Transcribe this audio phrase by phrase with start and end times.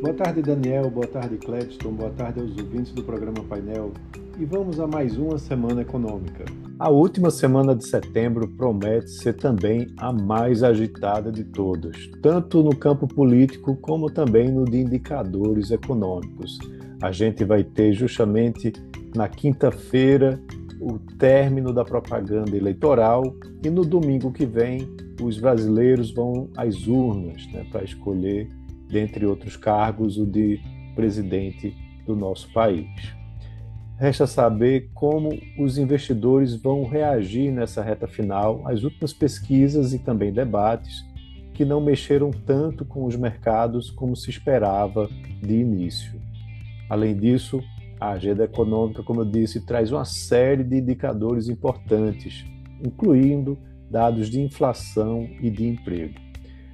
[0.00, 0.88] Boa tarde, Daniel.
[0.88, 1.90] Boa tarde, Cledston.
[1.90, 3.92] Boa tarde aos ouvintes do programa Painel.
[4.38, 6.44] E vamos a mais uma semana econômica.
[6.78, 12.76] A última semana de setembro promete ser também a mais agitada de todas, tanto no
[12.76, 16.58] campo político como também no de indicadores econômicos.
[17.02, 18.72] A gente vai ter justamente
[19.16, 20.40] na quinta-feira
[20.80, 24.88] o término da propaganda eleitoral e no domingo que vem
[25.20, 28.48] os brasileiros vão às urnas né, para escolher
[28.90, 30.60] dentre outros cargos, o de
[30.94, 31.74] presidente
[32.06, 32.86] do nosso país.
[33.98, 40.32] Resta saber como os investidores vão reagir nessa reta final às últimas pesquisas e também
[40.32, 41.04] debates
[41.52, 45.08] que não mexeram tanto com os mercados como se esperava
[45.42, 46.20] de início.
[46.88, 47.60] Além disso,
[48.00, 52.46] a agenda econômica, como eu disse, traz uma série de indicadores importantes,
[52.84, 53.58] incluindo
[53.90, 56.27] dados de inflação e de emprego.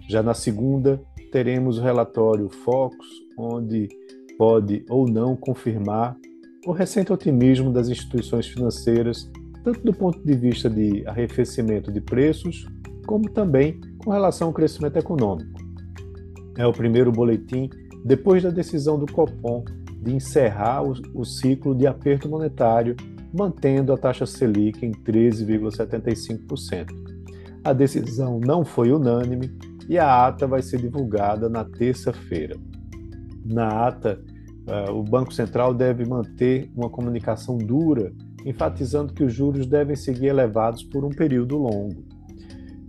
[0.09, 1.01] Já na segunda,
[1.33, 3.07] teremos o relatório Focus,
[3.39, 3.89] onde
[4.39, 6.17] pode ou não confirmar
[6.67, 9.31] o recente otimismo das instituições financeiras,
[9.63, 12.67] tanto do ponto de vista de arrefecimento de preços,
[13.07, 15.61] como também com relação ao crescimento econômico.
[16.57, 17.69] É o primeiro boletim
[18.05, 19.65] depois da decisão do Copom
[20.03, 22.95] de encerrar o, ciclo de aperto monetário,
[23.33, 26.89] mantendo a taxa Selic em 13,75%.
[27.65, 29.51] A decisão não foi unânime
[29.89, 32.57] e a ata vai ser divulgada na terça-feira.
[33.45, 34.21] Na ata,
[34.67, 38.13] uh, o Banco Central deve manter uma comunicação dura,
[38.45, 42.05] enfatizando que os juros devem seguir elevados por um período longo.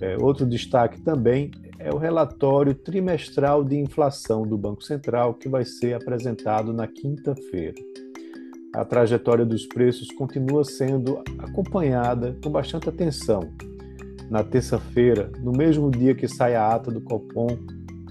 [0.01, 5.63] É, outro destaque também é o relatório trimestral de inflação do Banco Central, que vai
[5.63, 7.75] ser apresentado na quinta-feira.
[8.73, 13.49] A trajetória dos preços continua sendo acompanhada com bastante atenção,
[14.29, 17.57] na terça-feira, no mesmo dia que sai a ata do Copom,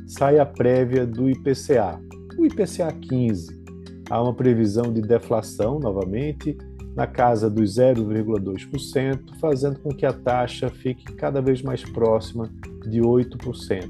[0.07, 2.01] sai a prévia do IPCA,
[2.39, 3.65] o IPCA 15.
[4.11, 6.57] Há uma previsão de deflação, novamente,
[6.95, 12.51] na casa dos 0,2%, fazendo com que a taxa fique cada vez mais próxima
[12.89, 13.89] de 8%.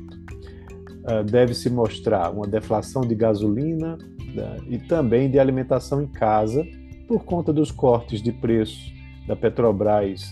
[1.07, 3.99] Ah, deve-se mostrar uma deflação de gasolina
[4.35, 6.65] né, e também de alimentação em casa,
[7.07, 8.93] por conta dos cortes de preços
[9.27, 10.25] da Petrobras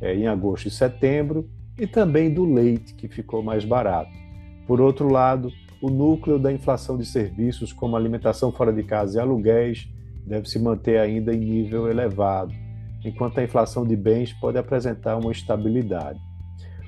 [0.00, 1.48] é, em agosto e setembro,
[1.78, 4.10] e também do leite, que ficou mais barato.
[4.66, 9.20] Por outro lado, o núcleo da inflação de serviços, como alimentação fora de casa e
[9.20, 9.88] aluguéis,
[10.26, 12.52] deve se manter ainda em nível elevado,
[13.04, 16.18] enquanto a inflação de bens pode apresentar uma estabilidade.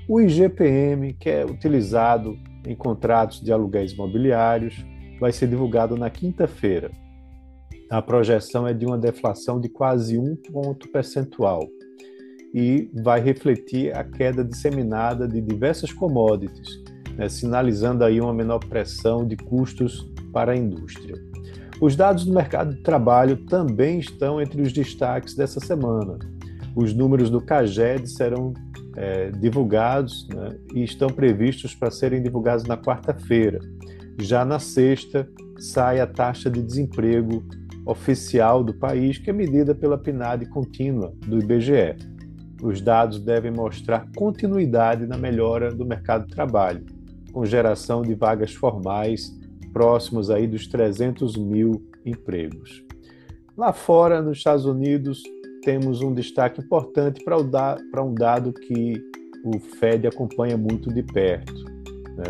[0.07, 4.83] O IGPM, que é utilizado em contratos de aluguéis imobiliários,
[5.19, 6.91] vai ser divulgado na quinta-feira.
[7.89, 11.67] A projeção é de uma deflação de quase um ponto percentual,
[12.53, 16.83] e vai refletir a queda disseminada de diversas commodities,
[17.15, 21.15] né, sinalizando aí uma menor pressão de custos para a indústria.
[21.81, 26.19] Os dados do mercado de trabalho também estão entre os destaques dessa semana.
[26.75, 28.53] Os números do CAGED serão
[28.95, 33.59] é, divulgados né, e estão previstos para serem divulgados na quarta-feira.
[34.19, 35.27] Já na sexta,
[35.57, 37.43] sai a taxa de desemprego
[37.85, 41.95] oficial do país, que é medida pela PNAD contínua do IBGE.
[42.61, 46.85] Os dados devem mostrar continuidade na melhora do mercado de trabalho,
[47.31, 49.37] com geração de vagas formais
[49.71, 52.83] próximos aí dos 300 mil empregos.
[53.55, 55.21] Lá fora, nos Estados Unidos,
[55.63, 59.01] temos um destaque importante para um dado que
[59.43, 61.53] o Fed acompanha muito de perto.
[62.15, 62.25] Né?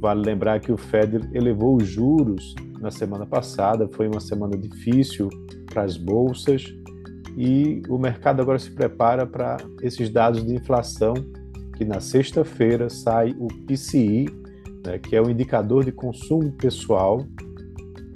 [0.00, 5.28] Vale lembrar que o Fed elevou os juros na semana passada, foi uma semana difícil
[5.66, 6.74] para as bolsas,
[7.36, 11.14] e o mercado agora se prepara para esses dados de inflação,
[11.76, 14.26] que na sexta-feira sai o PCI,
[14.84, 17.24] né, que é o indicador de consumo pessoal,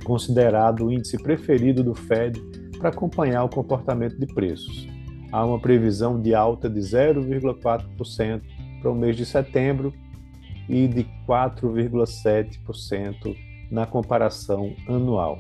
[0.05, 2.39] considerado o índice preferido do Fed
[2.79, 4.87] para acompanhar o comportamento de preços.
[5.33, 8.43] Há uma previsão de alta de 0,4%
[8.81, 9.93] para o mês de setembro
[10.69, 13.35] e de 4,7%
[13.71, 15.39] na comparação anual.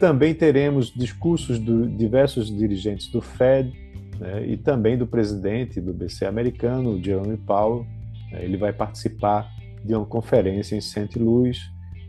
[0.00, 3.70] Também teremos discursos de diversos dirigentes do Fed
[4.18, 7.84] né, e também do presidente do BC americano, Jerome Powell.
[8.32, 9.46] Né, ele vai participar
[9.84, 11.18] de uma conferência em St.
[11.18, 11.58] Louis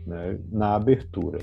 [0.06, 1.38] né, na abertura.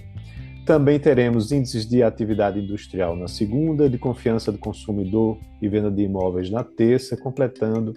[0.65, 6.01] Também teremos índices de atividade industrial na segunda, de confiança do consumidor e venda de
[6.01, 7.93] imóveis na terça, completando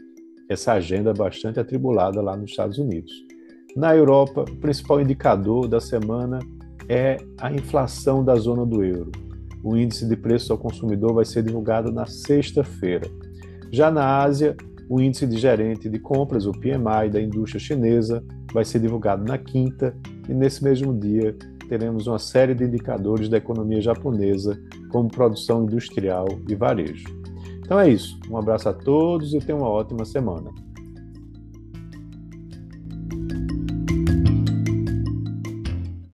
[0.46, 3.12] essa agenda bastante atribulada lá nos Estados Unidos.
[3.74, 6.38] Na Europa, o principal indicador da semana
[6.92, 9.10] é a inflação da zona do euro.
[9.64, 13.08] O índice de preços ao consumidor vai ser divulgado na sexta-feira.
[13.70, 14.54] Já na Ásia,
[14.90, 18.22] o índice de gerente de compras, o PMI da indústria chinesa,
[18.52, 19.96] vai ser divulgado na quinta
[20.28, 21.34] e nesse mesmo dia
[21.66, 24.60] teremos uma série de indicadores da economia japonesa,
[24.90, 27.06] como produção industrial e varejo.
[27.60, 28.20] Então é isso.
[28.30, 30.50] Um abraço a todos e tenham uma ótima semana.